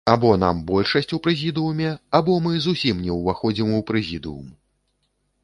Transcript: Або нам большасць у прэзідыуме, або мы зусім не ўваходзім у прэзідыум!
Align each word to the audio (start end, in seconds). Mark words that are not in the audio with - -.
Або 0.11 0.29
нам 0.43 0.61
большасць 0.69 1.13
у 1.17 1.19
прэзідыуме, 1.27 1.91
або 2.21 2.39
мы 2.47 2.57
зусім 2.67 3.05
не 3.09 3.19
ўваходзім 3.19 3.77
у 3.83 3.83
прэзідыум! 3.93 4.51